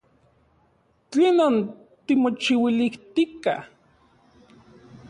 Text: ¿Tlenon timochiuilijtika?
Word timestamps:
¿Tlenon 1.11 1.55
timochiuilijtika? 2.05 3.53